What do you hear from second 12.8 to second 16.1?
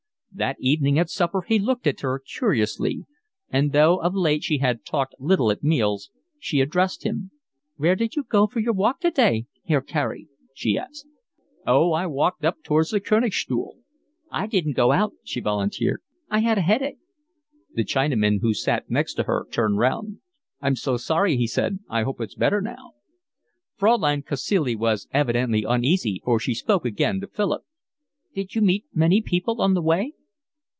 the Konigstuhl." "I didn't go out," she volunteered.